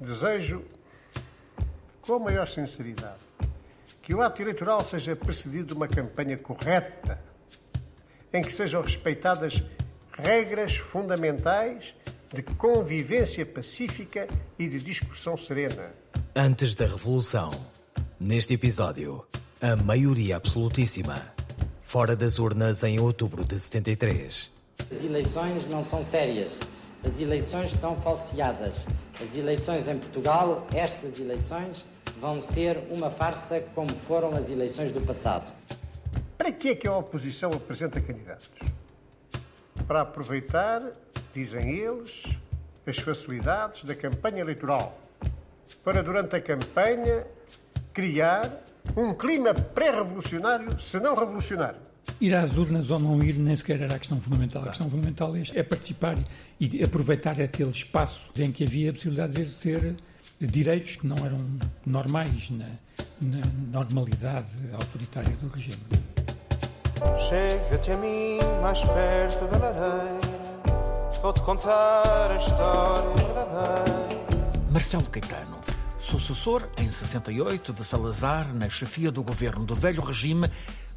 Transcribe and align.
desejo, 0.00 0.64
com 2.00 2.14
a 2.14 2.18
maior 2.18 2.48
sinceridade, 2.48 3.20
que 4.02 4.14
o 4.14 4.22
ato 4.22 4.40
eleitoral 4.40 4.80
seja 4.80 5.14
precedido 5.14 5.66
de 5.66 5.74
uma 5.74 5.86
campanha 5.86 6.36
correta, 6.36 7.20
em 8.32 8.42
que 8.42 8.52
sejam 8.52 8.80
respeitadas 8.80 9.62
regras 10.12 10.76
fundamentais 10.76 11.94
de 12.32 12.42
convivência 12.42 13.44
pacífica 13.44 14.28
e 14.58 14.68
de 14.68 14.80
discussão 14.80 15.36
serena. 15.36 15.92
Antes 16.34 16.74
da 16.74 16.86
Revolução, 16.86 17.50
neste 18.18 18.54
episódio, 18.54 19.26
a 19.60 19.76
maioria 19.76 20.36
absolutíssima, 20.36 21.20
fora 21.82 22.14
das 22.14 22.38
urnas 22.38 22.82
em 22.84 23.00
outubro 23.00 23.44
de 23.44 23.58
73. 23.58 24.50
As 24.90 25.02
eleições 25.02 25.66
não 25.66 25.82
são 25.82 26.02
sérias, 26.02 26.60
as 27.04 27.18
eleições 27.18 27.72
estão 27.72 27.96
falseadas. 28.00 28.86
As 29.20 29.36
eleições 29.36 29.86
em 29.86 29.98
Portugal, 29.98 30.66
estas 30.74 31.20
eleições, 31.20 31.84
vão 32.20 32.40
ser 32.40 32.78
uma 32.90 33.10
farsa 33.10 33.60
como 33.74 33.90
foram 33.90 34.34
as 34.34 34.48
eleições 34.48 34.90
do 34.92 35.00
passado. 35.02 35.52
Para 36.38 36.50
que 36.50 36.70
é 36.70 36.74
que 36.74 36.88
a 36.88 36.96
oposição 36.96 37.50
apresenta 37.52 38.00
candidatos? 38.00 38.50
Para 39.86 40.00
aproveitar, 40.00 40.82
dizem 41.34 41.70
eles, 41.70 42.22
as 42.86 42.98
facilidades 42.98 43.84
da 43.84 43.94
campanha 43.94 44.40
eleitoral. 44.40 44.98
Para, 45.84 46.02
durante 46.02 46.36
a 46.36 46.40
campanha, 46.40 47.26
criar 47.92 48.50
um 48.96 49.12
clima 49.12 49.52
pré-revolucionário, 49.52 50.80
se 50.80 50.98
não 50.98 51.14
revolucionário. 51.14 51.89
Ir 52.20 52.34
às 52.34 52.56
urnas 52.56 52.90
ou 52.90 52.98
não 52.98 53.22
ir 53.22 53.34
nem 53.34 53.56
sequer 53.56 53.80
era 53.80 53.94
a 53.94 53.98
questão 53.98 54.20
fundamental. 54.20 54.62
A 54.62 54.68
questão 54.68 54.88
fundamental 54.90 55.34
é, 55.36 55.42
é 55.54 55.62
participar 55.62 56.18
e 56.58 56.82
aproveitar 56.82 57.40
aquele 57.40 57.70
espaço 57.70 58.30
em 58.38 58.52
que 58.52 58.64
havia 58.64 58.90
a 58.90 58.92
possibilidade 58.92 59.34
de 59.34 59.42
exercer 59.42 59.96
direitos 60.40 60.96
que 60.96 61.06
não 61.06 61.16
eram 61.24 61.40
normais 61.84 62.50
na, 62.50 62.66
na 63.20 63.42
normalidade 63.70 64.48
autoritária 64.72 65.36
do 65.36 65.48
regime. 65.48 65.76
Chega-te 67.28 67.92
a 67.92 67.96
mim 67.96 68.38
mais 68.62 68.80
perto 68.80 69.46
da 69.46 69.58
lareira, 69.58 70.20
vou-te 71.22 71.40
contar 71.40 72.30
a 72.30 72.36
história 72.36 73.14
verdadeira. 73.16 74.10
Marcelo 74.70 75.04
Caetano, 75.04 75.58
sucessor 75.98 76.68
em 76.76 76.90
68 76.90 77.72
de 77.72 77.84
Salazar 77.84 78.54
na 78.54 78.68
chefia 78.68 79.10
do 79.10 79.22
governo 79.22 79.64
do 79.64 79.74
velho 79.74 80.02
regime, 80.02 80.50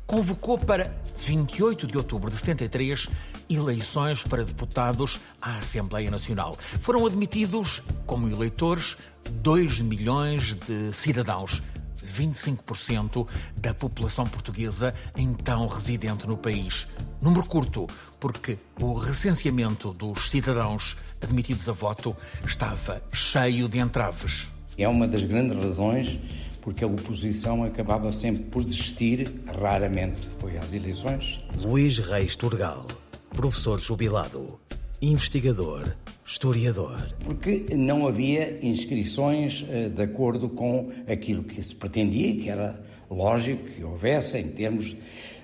convocou 0.05 0.57
para 0.57 0.93
28 1.17 1.87
de 1.87 1.97
outubro 1.97 2.29
de 2.29 2.37
73 2.37 3.07
eleições 3.49 4.23
para 4.23 4.43
deputados 4.43 5.19
à 5.41 5.55
Assembleia 5.55 6.09
Nacional. 6.09 6.57
Foram 6.81 7.05
admitidos 7.05 7.81
como 8.05 8.27
eleitores 8.27 8.97
2 9.29 9.81
milhões 9.81 10.55
de 10.55 10.91
cidadãos. 10.93 11.61
25% 12.03 13.25
da 13.55 13.73
população 13.73 14.27
portuguesa 14.27 14.93
então 15.17 15.65
residente 15.67 16.27
no 16.27 16.37
país. 16.37 16.85
Número 17.21 17.45
curto, 17.45 17.87
porque 18.19 18.57
o 18.79 18.93
recenseamento 18.93 19.93
dos 19.93 20.29
cidadãos 20.29 20.97
admitidos 21.21 21.67
a 21.69 21.71
voto 21.71 22.15
estava 22.45 23.01
cheio 23.13 23.69
de 23.69 23.79
entraves. 23.79 24.49
É 24.77 24.87
uma 24.87 25.07
das 25.07 25.23
grandes 25.23 25.57
razões 25.63 26.19
porque 26.63 26.83
a 26.83 26.87
oposição 26.87 27.63
acabava 27.63 28.11
sempre 28.11 28.43
por 28.43 28.63
desistir, 28.63 29.29
raramente 29.59 30.21
foi 30.39 30.57
às 30.57 30.73
eleições. 30.73 31.43
Luís 31.61 31.99
Reis 31.99 32.37
Turgal, 32.37 32.87
professor 33.31 33.79
jubilado, 33.79 34.57
investigador, 35.01 35.93
historiador. 36.25 37.13
Porque 37.25 37.75
não 37.75 38.07
havia 38.07 38.65
inscrições 38.65 39.65
eh, 39.69 39.89
de 39.89 40.01
acordo 40.01 40.49
com 40.49 40.89
aquilo 41.05 41.43
que 41.43 41.61
se 41.61 41.75
pretendia, 41.75 42.33
que 42.41 42.49
era 42.49 42.81
lógico 43.11 43.65
que 43.65 43.83
houvesse 43.83 44.37
em 44.37 44.47
termos 44.47 44.95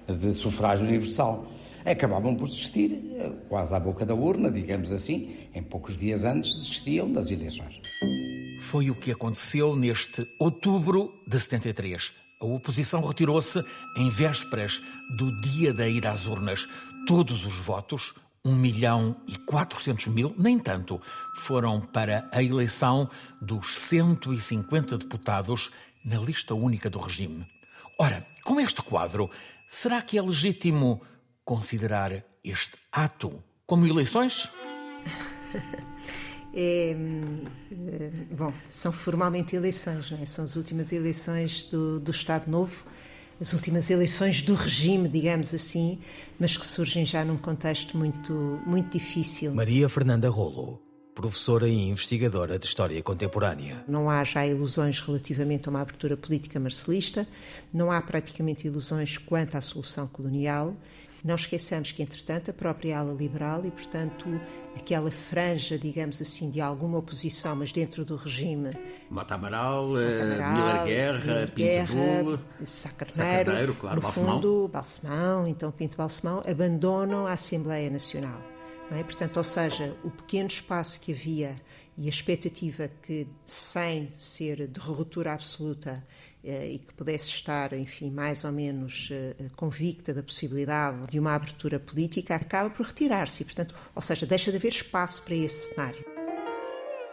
de 0.08 0.34
sufrágio 0.34 0.88
universal. 0.88 1.46
Acabavam 1.86 2.36
por 2.36 2.48
desistir, 2.48 3.00
eh, 3.16 3.32
quase 3.48 3.74
à 3.74 3.80
boca 3.80 4.06
da 4.06 4.14
urna, 4.14 4.52
digamos 4.52 4.92
assim, 4.92 5.36
em 5.54 5.64
poucos 5.64 5.98
dias 5.98 6.26
antes 6.26 6.52
desistiam 6.52 7.12
das 7.12 7.32
eleições. 7.32 7.82
Foi 8.64 8.90
o 8.90 8.96
que 8.96 9.12
aconteceu 9.12 9.76
neste 9.76 10.24
outubro 10.40 11.12
de 11.28 11.40
73. 11.40 12.12
A 12.42 12.46
oposição 12.46 13.06
retirou-se 13.06 13.64
em 13.98 14.10
vésperas 14.10 14.82
do 15.18 15.42
dia 15.42 15.74
da 15.74 15.88
ida 15.88 16.12
às 16.12 16.26
urnas. 16.26 16.68
Todos 17.06 17.46
os 17.46 17.56
votos, 17.56 18.14
1 18.46 18.56
milhão 18.56 19.16
e 19.28 19.38
400 19.40 20.08
mil, 20.08 20.34
nem 20.38 20.58
tanto, 20.58 21.02
foram 21.36 21.82
para 21.82 22.30
a 22.32 22.42
eleição 22.42 23.10
dos 23.42 23.76
150 23.76 24.98
deputados 24.98 25.72
na 26.06 26.18
lista 26.18 26.54
única 26.54 26.90
do 26.90 27.00
regime. 27.00 27.46
Ora, 27.98 28.26
com 28.46 28.60
este 28.60 28.82
quadro, 28.82 29.30
será 29.70 30.02
que 30.02 30.18
é 30.18 30.22
legítimo 30.22 31.02
considerar 31.50 32.24
este 32.44 32.78
ato 32.92 33.44
como 33.66 33.88
eleições? 33.88 34.48
É, 36.52 36.96
é, 37.72 38.12
bom, 38.36 38.52
são 38.68 38.92
formalmente 38.92 39.56
eleições, 39.56 40.10
não 40.10 40.18
é? 40.18 40.26
São 40.26 40.44
as 40.44 40.56
últimas 40.56 40.92
eleições 40.92 41.64
do, 41.66 42.00
do 42.00 42.10
Estado 42.10 42.50
Novo, 42.50 42.86
as 43.40 43.54
últimas 43.54 43.92
eleições 43.92 44.42
do 44.42 44.56
regime, 44.56 45.08
digamos 45.08 45.54
assim, 45.54 46.00
mas 46.40 46.58
que 46.58 46.66
surgem 46.66 47.06
já 47.06 47.24
num 47.24 47.38
contexto 47.38 47.96
muito, 47.96 48.60
muito 48.66 48.98
difícil. 48.98 49.54
Maria 49.54 49.88
Fernanda 49.88 50.28
Rolo, 50.28 50.82
professora 51.14 51.68
e 51.68 51.88
investigadora 51.88 52.58
de 52.58 52.66
História 52.66 53.02
Contemporânea. 53.04 53.86
Não 53.88 54.10
há 54.10 54.24
já 54.24 54.44
ilusões 54.44 55.00
relativamente 55.02 55.70
a 55.70 55.70
uma 55.70 55.82
abertura 55.82 56.18
política 56.18 56.60
marcelista, 56.60 57.28
não 57.72 57.92
há 57.92 58.02
praticamente 58.02 58.66
ilusões 58.66 59.20
quanto 59.20 59.56
à 59.56 59.62
solução 59.62 60.08
colonial 60.08 60.76
não 61.24 61.36
esqueçamos 61.36 61.92
que, 61.92 62.02
entretanto, 62.02 62.52
a 62.52 62.54
própria 62.54 63.00
ala 63.00 63.14
liberal 63.14 63.66
e, 63.66 63.72
portanto, 63.72 64.26
aquela 64.76 65.12
franja, 65.12 65.78
digamos 65.78 66.22
assim, 66.22 66.50
de 66.50 66.62
alguma 66.62 66.98
oposição, 66.98 67.56
mas 67.56 67.72
dentro 67.72 68.06
do 68.06 68.16
regime. 68.16 68.72
Mata 69.10 69.36
Amaral, 69.36 69.90
Miller 69.90 70.84
Guerra, 70.86 71.48
Pinto 71.54 71.94
Bull, 71.94 72.40
Sacarneiro, 72.64 73.76
claro, 73.76 73.96
no 73.98 74.02
Balsemão. 74.02 74.36
fundo, 74.36 74.70
Balsemão, 74.72 75.48
então 75.48 75.72
Pinto 75.72 75.98
Balsemão, 75.98 76.44
abandonam 76.50 77.28
a 77.28 77.34
Assembleia 77.34 77.90
Nacional. 77.90 78.42
É? 78.92 79.04
Portanto, 79.04 79.38
ou 79.38 79.44
seja, 79.44 79.96
o 80.04 80.10
pequeno 80.10 80.48
espaço 80.48 81.00
que 81.00 81.12
havia 81.12 81.56
e 82.00 82.06
a 82.06 82.10
expectativa 82.10 82.90
que, 83.02 83.28
sem 83.44 84.08
ser 84.08 84.70
de 84.70 84.80
ruptura 84.80 85.34
absoluta, 85.34 86.02
eh, 86.42 86.72
e 86.72 86.80
que 86.80 86.94
pudesse 86.94 87.28
estar, 87.28 87.74
enfim, 87.74 88.10
mais 88.10 88.46
ou 88.46 88.54
menos 88.54 89.10
eh, 89.12 89.36
convicta 89.58 90.14
da 90.14 90.24
possibilidade 90.24 91.08
de 91.08 91.20
uma 91.20 91.36
abertura 91.36 91.78
política, 91.78 92.36
acaba 92.36 92.70
por 92.70 92.86
retirar-se. 92.86 93.44
Portanto, 93.44 93.76
ou 93.94 94.02
seja, 94.02 94.26
deixa 94.26 94.50
de 94.50 94.56
haver 94.56 94.70
espaço 94.70 95.22
para 95.24 95.36
esse 95.36 95.74
cenário. 95.74 96.06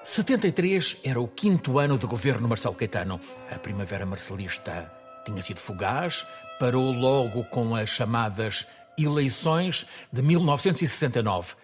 73 0.05 1.01
era 1.03 1.21
o 1.21 1.27
quinto 1.27 1.81
ano 1.81 1.99
de 1.99 2.07
governo 2.07 2.47
Marcelo 2.47 2.77
Caetano. 2.77 3.21
A 3.51 3.59
primavera 3.59 4.07
marcelista 4.07 4.93
tinha 5.25 5.43
sido 5.43 5.59
fugaz, 5.59 6.25
parou 6.61 6.93
logo 6.93 7.43
com 7.47 7.75
as 7.75 7.91
chamadas 7.91 8.69
eleições 8.97 9.85
de 10.13 10.23
1969, 10.23 11.57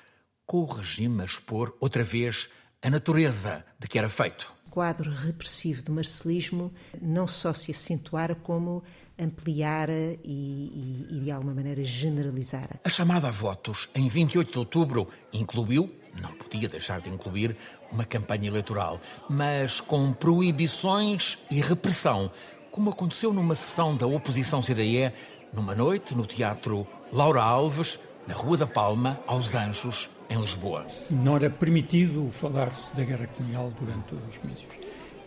com 0.44 0.62
o 0.62 0.66
regime 0.66 1.22
a 1.22 1.24
expor 1.24 1.76
outra 1.78 2.02
vez 2.02 2.50
a 2.82 2.90
natureza 2.90 3.64
de 3.78 3.88
que 3.88 3.98
era 3.98 4.08
feito 4.08 4.52
quadro 4.72 5.10
repressivo 5.10 5.82
do 5.82 5.92
marcelismo 5.92 6.72
não 6.98 7.26
só 7.26 7.52
se 7.52 7.70
acentuara, 7.70 8.34
como 8.34 8.82
ampliara 9.20 9.92
e, 9.92 10.16
e, 10.24 11.06
e, 11.10 11.20
de 11.20 11.30
alguma 11.30 11.52
maneira 11.52 11.84
generalizara. 11.84 12.80
A 12.82 12.88
chamada 12.88 13.28
a 13.28 13.30
votos 13.30 13.90
em 13.94 14.08
28 14.08 14.50
de 14.50 14.58
outubro 14.58 15.06
incluiu, 15.30 15.94
não 16.18 16.32
podia 16.32 16.70
deixar 16.70 17.02
de 17.02 17.10
incluir, 17.10 17.54
uma 17.90 18.06
campanha 18.06 18.48
eleitoral, 18.48 18.98
mas 19.28 19.78
com 19.78 20.10
proibições 20.14 21.38
e 21.50 21.60
repressão, 21.60 22.32
como 22.70 22.88
aconteceu 22.88 23.30
numa 23.30 23.54
sessão 23.54 23.94
da 23.94 24.06
oposição 24.06 24.62
CDE, 24.62 25.12
numa 25.52 25.74
noite 25.74 26.14
no 26.14 26.24
Teatro 26.24 26.86
Laura 27.12 27.42
Alves, 27.42 28.00
na 28.26 28.32
Rua 28.32 28.56
da 28.56 28.66
Palma, 28.66 29.20
aos 29.26 29.54
Anjos, 29.54 30.08
em 30.32 30.40
Lisboa. 30.40 30.86
Não 31.10 31.36
era 31.36 31.50
permitido 31.50 32.28
falar-se 32.30 32.94
da 32.96 33.04
guerra 33.04 33.26
colonial 33.26 33.72
durante 33.78 34.14
os 34.28 34.38
comícios. 34.38 34.72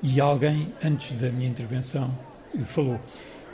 E 0.02 0.20
alguém, 0.20 0.74
antes 0.84 1.14
da 1.14 1.30
minha 1.30 1.50
intervenção, 1.50 2.16
falou. 2.66 3.00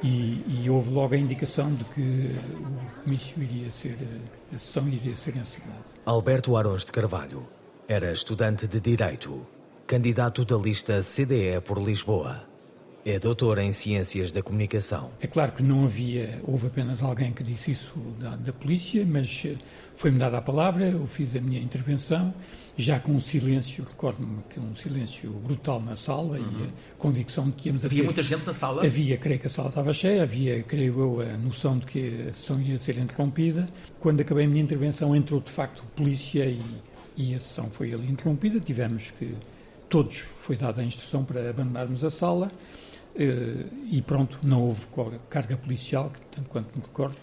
E, 0.03 0.63
e, 0.63 0.67
houve 0.67 0.89
logo 0.89 1.13
a 1.13 1.17
indicação 1.17 1.71
de 1.71 1.83
que 1.83 2.01
o 2.01 3.03
comício 3.03 3.41
iria 3.41 3.71
ser, 3.71 3.95
a 4.51 4.57
sessão 4.57 4.87
iria 4.87 5.15
ser 5.15 5.35
encerrada. 5.37 5.85
Alberto 6.03 6.57
Arons 6.57 6.83
de 6.83 6.91
Carvalho 6.91 7.47
era 7.87 8.11
estudante 8.11 8.67
de 8.67 8.79
Direito, 8.79 9.45
candidato 9.85 10.43
da 10.43 10.57
lista 10.57 11.01
CDE 11.03 11.61
por 11.63 11.77
Lisboa. 11.77 12.50
É 13.05 13.19
doutor 13.19 13.57
em 13.57 13.73
Ciências 13.73 14.31
da 14.31 14.43
Comunicação. 14.43 15.11
É 15.19 15.27
claro 15.27 15.51
que 15.51 15.63
não 15.63 15.83
havia, 15.83 16.39
houve 16.43 16.67
apenas 16.67 17.01
alguém 17.01 17.31
que 17.31 17.43
disse 17.43 17.71
isso 17.71 17.95
da, 18.19 18.35
da 18.35 18.53
polícia, 18.53 19.05
mas 19.05 19.43
eh, 19.45 19.55
foi-me 19.95 20.19
dada 20.19 20.37
a 20.37 20.41
palavra, 20.41 20.85
eu 20.85 21.05
fiz 21.07 21.35
a 21.35 21.41
minha 21.41 21.59
intervenção, 21.59 22.33
já 22.77 22.99
com 22.99 23.13
um 23.13 23.19
silêncio, 23.19 23.83
recordo-me 23.83 24.43
que 24.49 24.59
um 24.59 24.73
silêncio 24.75 25.31
brutal 25.31 25.81
na 25.81 25.95
sala 25.95 26.39
uhum. 26.39 26.61
e 26.61 26.63
a 26.63 26.67
convicção 26.97 27.45
de 27.45 27.51
que 27.53 27.69
íamos 27.69 27.85
Havia 27.85 27.99
ter, 27.99 28.05
muita 28.05 28.23
gente 28.23 28.45
na 28.45 28.53
sala? 28.53 28.85
Havia, 28.85 29.17
creio 29.17 29.39
que 29.39 29.47
a 29.47 29.49
sala 29.49 29.69
estava 29.69 29.93
cheia, 29.93 30.23
havia, 30.23 30.61
creio 30.63 30.99
eu, 30.99 31.21
a 31.21 31.37
noção 31.37 31.79
de 31.79 31.85
que 31.87 32.27
a 32.29 32.33
sessão 32.33 32.61
ia 32.61 32.77
ser 32.77 32.97
interrompida. 32.97 33.67
Quando 33.99 34.21
acabei 34.21 34.45
a 34.45 34.47
minha 34.47 34.63
intervenção, 34.63 35.15
entrou 35.15 35.41
de 35.41 35.51
facto 35.51 35.83
polícia 35.95 36.45
e, 36.45 36.61
e 37.17 37.33
a 37.35 37.39
sessão 37.39 37.69
foi 37.71 37.93
ali 37.93 38.09
interrompida. 38.09 38.59
Tivemos 38.59 39.11
que, 39.11 39.35
todos, 39.89 40.25
foi 40.37 40.55
dada 40.55 40.81
a 40.81 40.83
instrução 40.83 41.25
para 41.25 41.49
abandonarmos 41.49 42.03
a 42.03 42.09
sala 42.09 42.51
e 43.15 44.01
pronto, 44.01 44.39
não 44.41 44.61
houve 44.61 44.87
carga 45.29 45.57
policial, 45.57 46.11
tanto 46.31 46.49
quanto 46.49 46.75
me 46.75 46.81
recordo. 46.81 47.17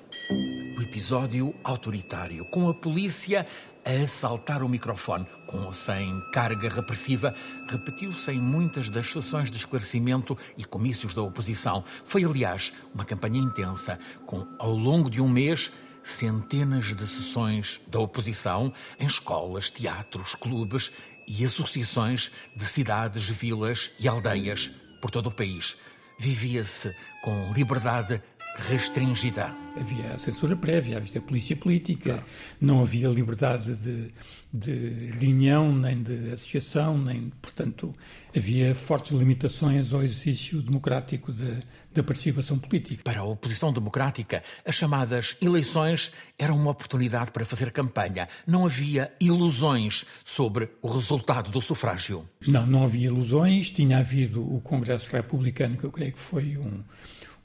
O 0.76 0.82
episódio 0.82 1.54
autoritário, 1.64 2.44
com 2.50 2.68
a 2.68 2.74
polícia 2.74 3.46
a 3.84 4.02
assaltar 4.02 4.62
o 4.62 4.68
microfone, 4.68 5.26
com 5.46 5.64
ou 5.64 5.72
sem 5.72 6.20
carga 6.32 6.68
repressiva, 6.68 7.34
repetiu-se 7.70 8.30
em 8.30 8.38
muitas 8.38 8.90
das 8.90 9.10
sessões 9.10 9.50
de 9.50 9.56
esclarecimento 9.56 10.36
e 10.58 10.64
comícios 10.64 11.14
da 11.14 11.22
oposição. 11.22 11.82
Foi, 12.04 12.22
aliás, 12.22 12.72
uma 12.94 13.04
campanha 13.04 13.40
intensa, 13.40 13.98
com, 14.26 14.46
ao 14.58 14.74
longo 14.74 15.08
de 15.08 15.22
um 15.22 15.28
mês, 15.28 15.72
centenas 16.02 16.94
de 16.94 17.06
sessões 17.06 17.80
da 17.86 17.98
oposição 17.98 18.72
em 19.00 19.06
escolas, 19.06 19.70
teatros, 19.70 20.34
clubes 20.34 20.92
e 21.26 21.44
associações 21.46 22.30
de 22.54 22.66
cidades, 22.66 23.26
vilas 23.28 23.90
e 23.98 24.06
aldeias 24.06 24.70
por 25.00 25.10
todo 25.10 25.28
o 25.28 25.34
país. 25.34 25.76
Vivia-se 26.18 26.94
com 27.22 27.52
liberdade 27.52 28.22
restringida. 28.58 29.50
Havia 29.78 30.14
a 30.14 30.18
censura 30.18 30.56
prévia, 30.56 30.96
havia 30.96 31.20
a 31.20 31.22
polícia 31.22 31.56
política, 31.56 32.14
claro. 32.14 32.24
não 32.60 32.80
havia 32.80 33.08
liberdade 33.08 33.76
de, 33.76 34.12
de 34.52 35.10
reunião, 35.12 35.72
nem 35.72 36.02
de 36.02 36.32
associação, 36.32 36.98
nem, 36.98 37.30
portanto, 37.40 37.94
havia 38.36 38.74
fortes 38.74 39.12
limitações 39.12 39.92
ao 39.92 40.02
exercício 40.02 40.60
democrático 40.60 41.32
de, 41.32 41.62
da 41.94 42.02
participação 42.02 42.58
política. 42.58 43.02
Para 43.04 43.20
a 43.20 43.24
oposição 43.24 43.72
democrática, 43.72 44.42
as 44.66 44.74
chamadas 44.74 45.36
eleições 45.40 46.12
eram 46.36 46.56
uma 46.56 46.72
oportunidade 46.72 47.30
para 47.30 47.44
fazer 47.44 47.70
campanha. 47.70 48.28
Não 48.46 48.66
havia 48.66 49.12
ilusões 49.20 50.04
sobre 50.24 50.68
o 50.82 50.88
resultado 50.88 51.52
do 51.52 51.60
sufrágio. 51.60 52.28
Não, 52.48 52.66
não 52.66 52.82
havia 52.82 53.06
ilusões. 53.06 53.70
Tinha 53.70 53.98
havido 53.98 54.42
o 54.42 54.60
Congresso 54.60 55.12
Republicano, 55.12 55.76
que 55.76 55.84
eu 55.84 55.92
creio 55.92 56.12
que 56.12 56.20
foi 56.20 56.58
um, 56.58 56.82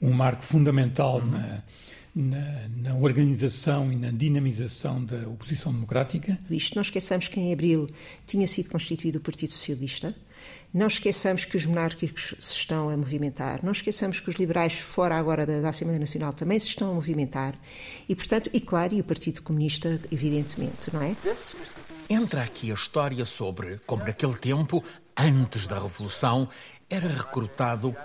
um 0.04 0.12
marco 0.12 0.42
fundamental 0.42 1.18
uhum. 1.18 1.30
na, 1.30 1.62
na, 2.14 2.68
na, 2.76 2.94
organização 2.94 3.90
e 3.90 3.96
na 3.96 4.10
dinamização 4.10 5.04
da 5.04 5.28
oposição 5.28 5.72
democrática. 5.72 6.38
Isto, 6.50 6.76
não 6.76 6.82
esqueçamos 6.82 7.26
que 7.26 7.40
em 7.40 7.52
abril 7.52 7.86
tinha 8.26 8.46
sido 8.46 8.70
constituído 8.70 9.18
o 9.18 9.20
Partido 9.20 9.52
Socialista. 9.52 10.14
Não 10.72 10.88
esqueçamos 10.88 11.44
que 11.44 11.56
os 11.56 11.64
monárquicos 11.64 12.34
se 12.38 12.52
estão 12.56 12.90
a 12.90 12.96
movimentar, 12.96 13.64
não 13.64 13.72
esqueçamos 13.72 14.20
que 14.20 14.28
os 14.28 14.34
liberais, 14.34 14.74
fora 14.74 15.16
agora 15.16 15.46
da, 15.46 15.60
da 15.60 15.68
Assembleia 15.68 16.00
Nacional, 16.00 16.32
também 16.32 16.58
se 16.58 16.68
estão 16.68 16.90
a 16.90 16.94
movimentar 16.94 17.58
e, 18.08 18.14
portanto, 18.14 18.50
e 18.52 18.60
claro, 18.60 18.92
e 18.92 19.00
o 19.00 19.04
Partido 19.04 19.40
Comunista, 19.40 20.00
evidentemente, 20.10 20.92
não 20.92 21.00
é? 21.00 21.16
Entra 22.10 22.42
aqui 22.42 22.70
a 22.70 22.74
história 22.74 23.24
sobre 23.24 23.80
como, 23.86 24.04
naquele 24.04 24.34
tempo, 24.34 24.82
antes 25.16 25.66
da 25.68 25.78
Revolução, 25.78 26.48
era 26.90 27.08
recrutado 27.08 27.96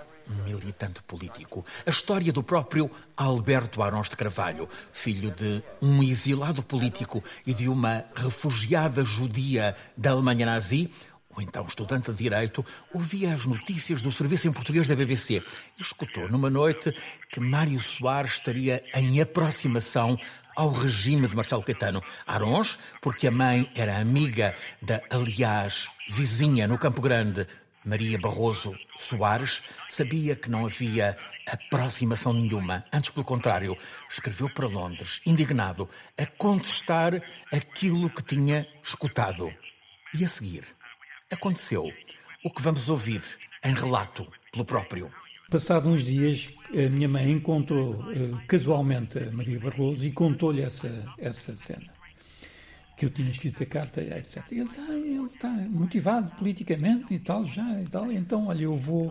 militante 0.46 1.02
político. 1.02 1.64
A 1.86 1.90
história 1.90 2.32
do 2.32 2.42
próprio 2.42 2.90
Alberto 3.16 3.82
Arons 3.82 4.08
de 4.08 4.16
Carvalho, 4.16 4.68
filho 4.92 5.30
de 5.30 5.62
um 5.82 6.02
exilado 6.02 6.62
político 6.62 7.22
e 7.46 7.52
de 7.52 7.68
uma 7.68 8.04
refugiada 8.14 9.04
judia 9.04 9.76
da 9.96 10.10
Alemanha 10.10 10.46
nazi, 10.46 10.90
o 11.36 11.40
então 11.40 11.64
estudante 11.64 12.10
de 12.10 12.18
Direito, 12.18 12.64
ouvia 12.92 13.34
as 13.34 13.46
notícias 13.46 14.02
do 14.02 14.10
serviço 14.10 14.48
em 14.48 14.52
português 14.52 14.88
da 14.88 14.96
BBC 14.96 15.42
e 15.78 15.82
escutou 15.82 16.28
numa 16.28 16.50
noite 16.50 16.92
que 17.30 17.38
Mário 17.38 17.80
Soares 17.80 18.32
estaria 18.32 18.82
em 18.94 19.20
aproximação 19.20 20.18
ao 20.56 20.72
regime 20.72 21.28
de 21.28 21.36
Marcelo 21.36 21.62
Caetano. 21.62 22.02
Arons, 22.26 22.78
porque 23.00 23.28
a 23.28 23.30
mãe 23.30 23.70
era 23.74 23.98
amiga 23.98 24.54
da, 24.82 25.00
aliás, 25.08 25.88
vizinha 26.08 26.66
no 26.66 26.78
Campo 26.78 27.00
Grande, 27.00 27.46
Maria 27.84 28.18
Barroso 28.18 28.76
Soares, 28.98 29.62
sabia 29.88 30.36
que 30.36 30.50
não 30.50 30.66
havia 30.66 31.16
aproximação 31.46 32.32
nenhuma. 32.32 32.84
Antes, 32.92 33.10
pelo 33.10 33.24
contrário, 33.24 33.76
escreveu 34.08 34.48
para 34.50 34.66
Londres, 34.66 35.20
indignado, 35.24 35.88
a 36.16 36.26
contestar 36.26 37.22
aquilo 37.52 38.10
que 38.10 38.22
tinha 38.22 38.66
escutado. 38.82 39.52
E 40.12 40.24
a 40.24 40.28
seguir, 40.28 40.64
aconteceu 41.30 41.90
o 42.44 42.50
que 42.50 42.62
vamos 42.62 42.88
ouvir 42.88 43.22
em 43.64 43.74
relato 43.74 44.26
pelo 44.52 44.64
próprio. 44.64 45.10
Passado 45.50 45.88
uns 45.88 46.04
dias, 46.04 46.48
a 46.72 46.88
minha 46.88 47.08
mãe 47.08 47.30
encontrou 47.30 47.94
uh, 47.94 48.40
casualmente 48.46 49.18
a 49.18 49.32
Maria 49.32 49.58
Barroso 49.58 50.04
e 50.04 50.12
contou-lhe 50.12 50.62
essa, 50.62 51.04
essa 51.18 51.56
cena. 51.56 51.99
Que 53.00 53.06
eu 53.06 53.10
tinha 53.10 53.30
escrito 53.30 53.62
a 53.62 53.66
carta, 53.66 54.02
etc. 54.02 54.44
Ele 54.52 54.64
está, 54.64 54.92
ele 54.92 55.26
está 55.26 55.48
motivado 55.48 56.30
politicamente 56.36 57.14
e 57.14 57.18
tal, 57.18 57.46
já 57.46 57.80
e 57.80 57.86
tal. 57.86 58.12
Então, 58.12 58.48
olha, 58.48 58.64
eu 58.64 58.76
vou. 58.76 59.06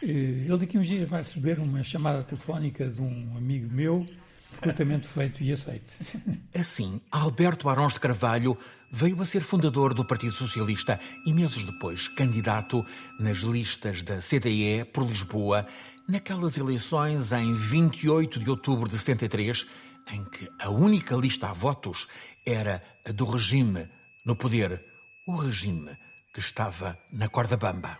Uh, 0.00 0.06
ele 0.06 0.58
daqui 0.58 0.78
uns 0.78 0.86
dias 0.86 1.08
vai 1.08 1.22
receber 1.22 1.58
uma 1.58 1.82
chamada 1.82 2.22
telefónica 2.22 2.86
de 2.88 3.02
um 3.02 3.36
amigo 3.36 3.68
meu, 3.74 4.06
recrutamento 4.52 5.08
feito 5.08 5.42
e 5.42 5.50
aceito. 5.50 5.92
Assim, 6.54 7.00
Alberto 7.10 7.68
Arons 7.68 7.94
de 7.94 8.00
Carvalho 8.00 8.56
veio 8.92 9.20
a 9.20 9.26
ser 9.26 9.40
fundador 9.40 9.92
do 9.92 10.04
Partido 10.04 10.32
Socialista 10.32 11.00
e 11.26 11.32
meses 11.32 11.64
depois 11.64 12.06
candidato 12.06 12.86
nas 13.18 13.38
listas 13.38 14.04
da 14.04 14.18
CDE 14.18 14.84
por 14.92 15.04
Lisboa, 15.04 15.66
naquelas 16.08 16.56
eleições 16.56 17.32
em 17.32 17.52
28 17.54 18.38
de 18.38 18.48
outubro 18.48 18.88
de 18.88 18.96
73, 18.96 19.66
em 20.12 20.24
que 20.24 20.48
a 20.60 20.70
única 20.70 21.16
lista 21.16 21.48
a 21.48 21.52
votos 21.52 22.06
era 22.46 22.80
a 23.04 23.10
do 23.10 23.24
regime 23.24 23.88
no 24.24 24.36
poder, 24.36 24.80
o 25.26 25.34
regime 25.34 25.90
que 26.32 26.38
estava 26.38 26.96
na 27.12 27.28
corda 27.28 27.56
bamba. 27.56 27.98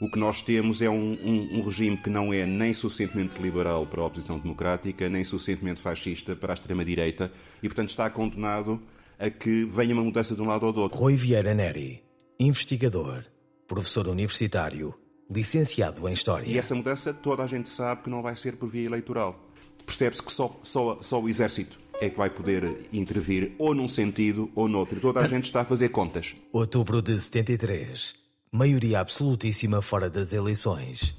O 0.00 0.10
que 0.10 0.18
nós 0.18 0.42
temos 0.42 0.82
é 0.82 0.90
um, 0.90 1.14
um, 1.14 1.58
um, 1.58 1.62
regime 1.62 1.96
que 1.96 2.10
não 2.10 2.32
é 2.32 2.44
nem 2.46 2.72
suficientemente 2.72 3.40
liberal 3.40 3.86
para 3.86 4.02
a 4.02 4.04
oposição 4.04 4.38
democrática, 4.38 5.08
nem 5.08 5.24
suficientemente 5.24 5.80
fascista 5.80 6.36
para 6.36 6.52
a 6.52 6.54
extrema-direita 6.54 7.32
e, 7.62 7.68
portanto, 7.68 7.88
está 7.88 8.08
condenado 8.08 8.80
a 9.18 9.28
que 9.28 9.64
venha 9.64 9.94
uma 9.94 10.04
mudança 10.04 10.36
de 10.36 10.42
um 10.42 10.46
lado 10.46 10.66
ou 10.66 10.72
do 10.72 10.80
outro. 10.82 10.98
Rui 10.98 11.16
Vieira 11.16 11.54
Neri, 11.54 12.04
investigador, 12.38 13.24
professor 13.66 14.06
universitário, 14.06 14.94
licenciado 15.28 16.08
em 16.08 16.12
História. 16.12 16.46
E 16.46 16.58
essa 16.58 16.74
mudança 16.74 17.12
toda 17.12 17.42
a 17.42 17.46
gente 17.46 17.68
sabe 17.68 18.02
que 18.02 18.10
não 18.10 18.22
vai 18.22 18.36
ser 18.36 18.56
por 18.56 18.68
via 18.68 18.86
eleitoral. 18.86 19.48
Percebe-se 19.84 20.22
que 20.22 20.30
só, 20.32 20.60
só, 20.62 20.98
só 21.02 21.20
o 21.20 21.28
Exército 21.28 21.87
é 22.00 22.08
que 22.08 22.16
vai 22.16 22.30
poder 22.30 22.88
intervir 22.92 23.52
ou 23.58 23.74
num 23.74 23.88
sentido 23.88 24.50
ou 24.54 24.68
noutro. 24.68 25.00
Toda 25.00 25.20
a 25.20 25.26
gente 25.26 25.44
está 25.44 25.62
a 25.62 25.64
fazer 25.64 25.88
contas. 25.88 26.34
Outubro 26.52 27.02
de 27.02 27.20
73. 27.20 28.14
Maioria 28.52 29.00
absolutíssima 29.00 29.82
fora 29.82 30.08
das 30.08 30.32
eleições. 30.32 31.14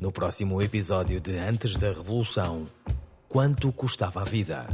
No 0.00 0.10
próximo 0.10 0.60
episódio 0.62 1.20
de 1.20 1.36
Antes 1.36 1.76
da 1.76 1.88
Revolução, 1.88 2.66
quanto 3.28 3.70
custava 3.72 4.22
a 4.22 4.24
vida? 4.24 4.66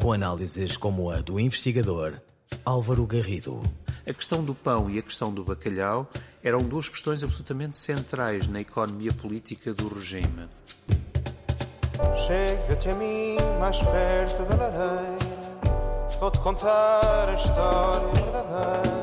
com 0.00 0.12
análises 0.12 0.76
como 0.76 1.10
a 1.10 1.20
do 1.20 1.38
investigador 1.38 2.20
Álvaro 2.64 3.06
Garrido. 3.06 3.62
A 4.06 4.12
questão 4.12 4.44
do 4.44 4.54
pão 4.54 4.90
e 4.90 4.98
a 4.98 5.02
questão 5.02 5.32
do 5.32 5.44
bacalhau 5.44 6.10
eram 6.42 6.60
duas 6.62 6.88
questões 6.88 7.22
absolutamente 7.22 7.76
centrais 7.76 8.46
na 8.46 8.60
economia 8.60 9.12
política 9.12 9.72
do 9.72 9.88
regime. 9.88 10.48
Chega-te 12.16 12.90
a 12.90 12.94
mim 12.94 13.36
mais 13.60 13.80
perto 13.80 14.42
da 14.44 14.56
lareira, 14.56 15.18
vou-te 16.18 16.40
contar 16.40 17.28
a 17.28 17.34
história 17.34 18.08
verdadeira 18.14 18.93